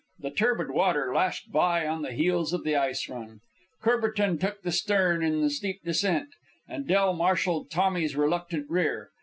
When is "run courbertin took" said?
3.07-4.63